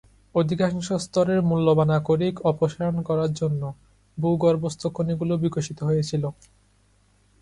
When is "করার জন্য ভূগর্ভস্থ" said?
3.07-4.81